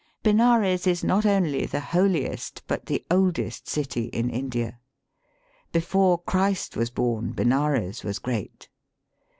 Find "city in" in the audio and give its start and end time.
3.67-4.31